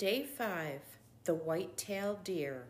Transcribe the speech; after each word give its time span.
Day 0.00 0.22
5 0.22 0.80
The 1.24 1.34
White 1.34 1.76
tailed 1.76 2.24
Deer. 2.24 2.64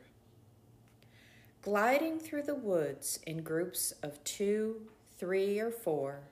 Gliding 1.63 2.19
through 2.19 2.43
the 2.43 2.57
woods 2.57 3.21
in 3.25 3.45
groups 3.45 3.93
of 4.03 4.25
two, 4.25 4.89
three, 5.17 5.61
or 5.61 5.71
four, 5.71 6.23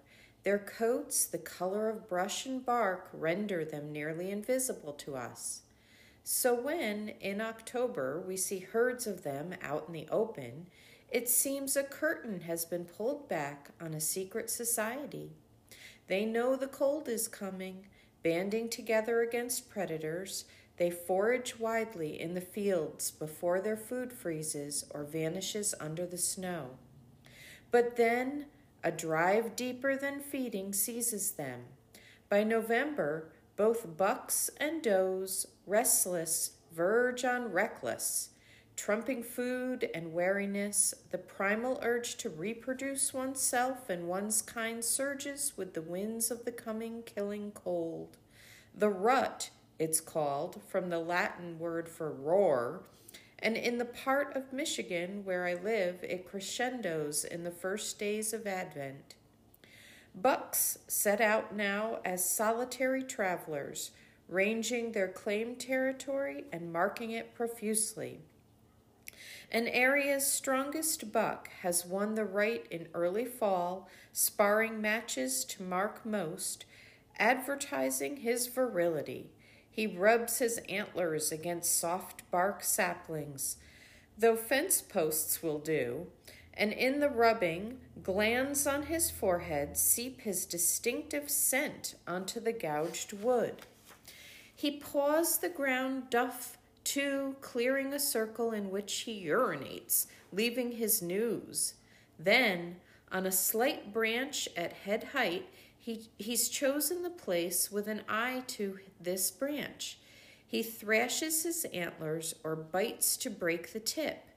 their 0.42 0.58
coats, 0.58 1.24
the 1.24 1.38
color 1.38 1.88
of 1.88 2.08
brush 2.08 2.46
and 2.46 2.66
bark, 2.66 3.10
render 3.12 3.64
them 3.64 3.92
nearly 3.92 4.32
invisible 4.32 4.92
to 4.95 5.14
us. 5.14 5.62
So 6.24 6.52
when, 6.52 7.10
in 7.20 7.40
October, 7.40 8.20
we 8.26 8.37
see 8.37 8.59
herds 8.59 9.06
of 9.06 9.23
them 9.23 9.54
out 9.62 9.84
in 9.87 9.92
the 9.92 10.09
open, 10.10 10.66
it 11.09 11.28
seems 11.28 11.76
a 11.76 11.84
curtain 11.84 12.40
has 12.40 12.65
been 12.65 12.84
pulled 12.84 13.28
back 13.28 13.70
on 13.80 13.95
a 13.95 14.01
secret 14.01 14.51
society. 14.51 15.30
They 16.09 16.24
know 16.24 16.56
the 16.56 16.66
cold 16.66 17.09
is 17.09 17.28
coming 17.28 17.84
Banding 18.23 18.68
together 18.68 19.20
against 19.20 19.70
predators, 19.70 20.45
they 20.78 20.91
forage 20.91 21.59
widely 21.59 22.20
in 22.20 22.34
the 22.34 22.41
fields 22.41 23.10
before 23.10 23.60
their 23.60 23.77
food 23.77 24.12
freezes 24.12 24.84
or 24.91 25.04
vanishes 25.04 25.74
under 25.80 26.06
the 26.06 26.18
snow. 26.18 26.78
But 27.70 27.96
then 27.96 28.46
a 28.82 28.91
drive 28.91 29.56
deeper 29.56 29.96
than 29.96 30.20
feeding 30.20 30.73
seizes 30.73 31.32
them. 31.32 31.64
By 32.28 32.45
November, 32.45 33.32
both 33.56 33.96
bucks 33.96 34.51
and 34.59 34.82
does, 34.82 35.46
restless, 35.66 36.52
verge 36.73 37.24
on 37.24 37.52
reckless 37.52 38.30
trumping 38.79 39.24
food 39.24 39.90
and 39.93 40.12
wariness, 40.12 40.95
the 41.10 41.18
primal 41.18 41.80
urge 41.82 42.15
to 42.16 42.30
reproduce 42.30 43.12
oneself 43.12 43.90
and 43.90 44.06
one's 44.06 44.40
kind 44.40 44.84
surges 44.84 45.52
with 45.56 45.74
the 45.74 45.82
winds 45.82 46.30
of 46.30 46.45
the 46.45 46.52
coming 46.52 47.02
killing 47.02 47.51
cold. 47.51 48.16
The 48.73 48.88
rut, 48.88 49.51
it's 49.79 50.01
called, 50.01 50.60
from 50.68 50.90
the 50.90 50.98
Latin 50.98 51.59
word 51.59 51.88
for 51.88 52.10
roar, 52.10 52.82
and 53.38 53.57
in 53.57 53.79
the 53.79 53.84
part 53.84 54.34
of 54.34 54.52
Michigan 54.52 55.24
where 55.24 55.46
I 55.46 55.54
live, 55.54 56.02
it 56.02 56.29
crescendos 56.29 57.24
in 57.24 57.45
the 57.45 57.51
first 57.51 57.99
days 57.99 58.32
of 58.32 58.46
Advent. 58.46 59.15
Bucks 60.15 60.79
set 60.88 61.21
out 61.21 61.54
now 61.54 62.01
as 62.04 62.29
solitary 62.29 63.04
travelers, 63.04 63.93
ranging 64.28 64.93
their 64.93 65.09
claimed 65.09 65.60
territory 65.60 66.44
and 66.53 66.72
marking 66.72 67.12
it 67.12 67.34
profusely. 67.34 68.21
An 69.50 69.66
area's 69.69 70.26
strongest 70.26 71.12
buck 71.12 71.49
has 71.62 71.87
won 71.87 72.15
the 72.15 72.25
right 72.25 72.66
in 72.71 72.88
early 72.93 73.25
fall, 73.25 73.88
sparring 74.12 74.81
matches 74.81 75.44
to 75.47 75.62
mark 75.62 76.04
most, 76.04 76.66
advertising 77.19 78.19
his 78.19 78.49
virility. 78.49 79.31
He 79.78 79.87
rubs 79.87 80.41
his 80.41 80.59
antlers 80.69 81.31
against 81.31 81.78
soft 81.78 82.28
bark 82.32 82.65
saplings, 82.65 83.59
though 84.19 84.34
fence 84.34 84.82
posts 84.82 85.41
will 85.41 85.60
do, 85.60 86.09
and 86.53 86.72
in 86.72 86.98
the 86.98 87.09
rubbing, 87.09 87.78
glands 88.03 88.66
on 88.66 88.87
his 88.87 89.09
forehead 89.09 89.76
seep 89.76 90.22
his 90.22 90.47
distinctive 90.47 91.31
scent 91.31 91.94
onto 92.09 92.41
the 92.41 92.53
gouged 92.53 93.12
wood. 93.12 93.66
He 94.53 94.81
paws 94.81 95.38
the 95.38 95.49
ground 95.49 96.10
duff 96.10 96.59
Too, 96.82 97.37
clearing 97.41 97.93
a 97.93 98.00
circle 98.00 98.50
in 98.50 98.71
which 98.71 98.93
he 99.03 99.25
urinates, 99.26 100.09
leaving 100.32 100.72
his 100.72 101.00
news. 101.00 101.75
Then, 102.19 102.78
on 103.12 103.27
a 103.27 103.31
slight 103.31 103.93
branch 103.93 104.49
at 104.56 104.72
head 104.72 105.05
height, 105.12 105.49
he, 105.88 106.10
he's 106.19 106.50
chosen 106.50 107.03
the 107.03 107.09
place 107.09 107.72
with 107.72 107.88
an 107.88 108.03
eye 108.10 108.43
to 108.47 108.78
this 109.00 109.31
branch. 109.31 109.99
He 110.47 110.62
thrashes 110.62 111.44
his 111.44 111.65
antlers 111.72 112.34
or 112.44 112.54
bites 112.56 113.16
to 113.16 113.31
break 113.31 113.72
the 113.72 113.81
tip. 113.81 114.28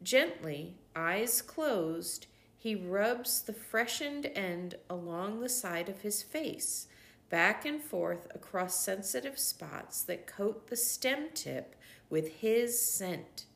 Gently, 0.00 0.76
eyes 0.94 1.42
closed, 1.42 2.28
he 2.56 2.76
rubs 2.76 3.42
the 3.42 3.52
freshened 3.52 4.26
end 4.26 4.76
along 4.88 5.40
the 5.40 5.48
side 5.48 5.88
of 5.88 6.02
his 6.02 6.22
face, 6.22 6.86
back 7.30 7.66
and 7.66 7.82
forth 7.82 8.28
across 8.32 8.78
sensitive 8.78 9.40
spots 9.40 10.02
that 10.04 10.28
coat 10.28 10.68
the 10.68 10.76
stem 10.76 11.30
tip 11.34 11.74
with 12.08 12.28
his 12.28 12.80
scent. 12.80 13.46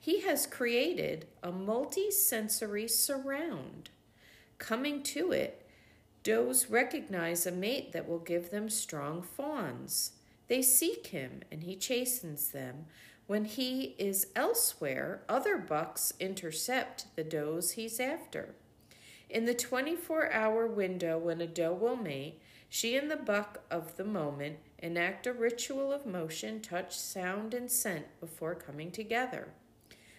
He 0.00 0.22
has 0.22 0.46
created 0.46 1.26
a 1.42 1.52
multi-sensory 1.52 2.88
surround. 2.88 3.90
Coming 4.56 5.02
to 5.02 5.30
it, 5.30 5.66
does 6.28 6.68
recognize 6.68 7.46
a 7.46 7.50
mate 7.50 7.92
that 7.92 8.06
will 8.06 8.18
give 8.18 8.50
them 8.50 8.68
strong 8.68 9.22
fawns. 9.22 10.12
They 10.48 10.60
seek 10.60 11.06
him, 11.06 11.40
and 11.50 11.62
he 11.62 11.74
chastens 11.74 12.50
them. 12.50 12.84
When 13.26 13.46
he 13.46 13.94
is 13.98 14.26
elsewhere, 14.36 15.22
other 15.26 15.56
bucks 15.56 16.12
intercept 16.20 17.06
the 17.16 17.24
does 17.24 17.72
he's 17.72 17.98
after. 17.98 18.54
In 19.30 19.46
the 19.46 19.54
24 19.54 20.30
hour 20.30 20.66
window 20.66 21.16
when 21.16 21.40
a 21.40 21.46
doe 21.46 21.72
will 21.72 21.96
mate, 21.96 22.42
she 22.68 22.94
and 22.94 23.10
the 23.10 23.16
buck 23.16 23.62
of 23.70 23.96
the 23.96 24.04
moment 24.04 24.58
enact 24.80 25.26
a 25.26 25.32
ritual 25.32 25.90
of 25.90 26.04
motion, 26.04 26.60
touch, 26.60 26.94
sound, 26.94 27.54
and 27.54 27.70
scent 27.70 28.04
before 28.20 28.54
coming 28.54 28.90
together. 28.90 29.48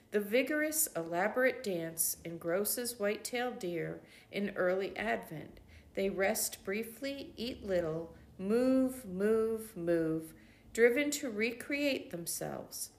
The 0.10 0.20
vigorous, 0.20 0.90
elaborate 0.96 1.64
dance 1.64 2.18
engrosses 2.26 3.00
white-tailed 3.00 3.60
deer 3.60 4.00
in 4.32 4.54
early 4.56 4.98
Advent. 4.98 5.60
They 5.96 6.10
rest 6.10 6.64
briefly, 6.64 7.34
eat 7.36 7.66
little, 7.66 8.14
move, 8.38 9.06
move, 9.06 9.76
move, 9.76 10.34
driven 10.74 11.12
to 11.12 11.30
recreate 11.30 12.12
themselves. 12.12 12.92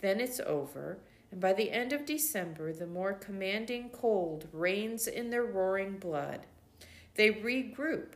Then 0.00 0.20
it's 0.20 0.40
over, 0.40 0.98
and 1.30 1.40
by 1.40 1.52
the 1.52 1.70
end 1.70 1.92
of 1.92 2.06
December, 2.06 2.72
the 2.72 2.86
more 2.86 3.12
commanding 3.12 3.90
cold 3.90 4.48
reins 4.52 5.06
in 5.06 5.30
their 5.30 5.44
roaring 5.44 5.98
blood. 5.98 6.46
They 7.14 7.30
regroup, 7.30 8.14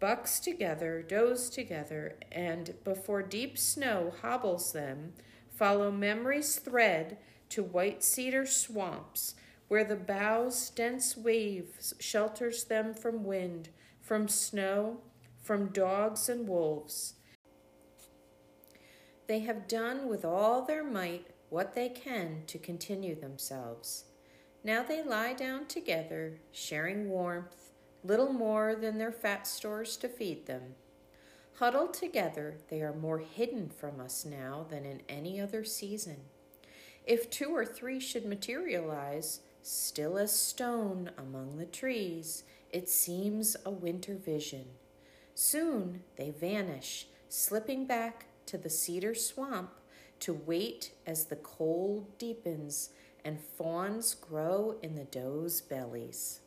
bucks 0.00 0.40
together, 0.40 1.00
does 1.00 1.48
together, 1.48 2.16
and 2.30 2.74
before 2.84 3.22
deep 3.22 3.56
snow 3.56 4.12
hobbles 4.20 4.72
them, 4.72 5.12
follow 5.54 5.90
memory's 5.90 6.56
thread 6.56 7.18
to 7.50 7.62
white 7.62 8.02
cedar 8.02 8.44
swamps, 8.44 9.34
where 9.72 9.84
the 9.84 9.96
boughs' 9.96 10.68
dense 10.68 11.16
waves 11.16 11.94
shelters 11.98 12.64
them 12.64 12.92
from 12.92 13.24
wind, 13.24 13.70
from 14.02 14.28
snow, 14.28 14.98
from 15.40 15.68
dogs 15.68 16.28
and 16.28 16.46
wolves. 16.46 17.14
They 19.28 19.38
have 19.38 19.66
done 19.66 20.10
with 20.10 20.26
all 20.26 20.60
their 20.60 20.84
might 20.84 21.28
what 21.48 21.74
they 21.74 21.88
can 21.88 22.42
to 22.48 22.58
continue 22.58 23.18
themselves. 23.18 24.04
Now 24.62 24.82
they 24.82 25.02
lie 25.02 25.32
down 25.32 25.64
together, 25.68 26.38
sharing 26.52 27.08
warmth, 27.08 27.70
little 28.04 28.34
more 28.34 28.74
than 28.74 28.98
their 28.98 29.10
fat 29.10 29.46
stores 29.46 29.96
to 29.96 30.08
feed 30.10 30.44
them. 30.44 30.74
Huddled 31.54 31.94
together, 31.94 32.58
they 32.68 32.82
are 32.82 32.92
more 32.92 33.20
hidden 33.20 33.70
from 33.70 34.00
us 34.02 34.26
now 34.26 34.66
than 34.68 34.84
in 34.84 35.00
any 35.08 35.40
other 35.40 35.64
season. 35.64 36.18
If 37.06 37.30
two 37.30 37.56
or 37.56 37.64
three 37.64 38.00
should 38.00 38.26
materialize, 38.26 39.40
still 39.62 40.18
as 40.18 40.32
stone 40.32 41.10
among 41.16 41.56
the 41.56 41.66
trees, 41.66 42.44
it 42.70 42.88
seems 42.88 43.56
a 43.64 43.70
winter 43.70 44.14
vision. 44.14 44.66
Soon 45.34 46.02
they 46.16 46.30
vanish, 46.30 47.06
slipping 47.28 47.86
back 47.86 48.26
to 48.46 48.58
the 48.58 48.70
cedar 48.70 49.14
swamp 49.14 49.70
to 50.20 50.32
wait 50.32 50.92
as 51.06 51.24
the 51.24 51.36
cold 51.36 52.06
deepens 52.18 52.90
and 53.24 53.40
fawns 53.40 54.14
grow 54.14 54.76
in 54.82 54.94
the 54.94 55.04
doe's 55.04 55.60
bellies. 55.60 56.40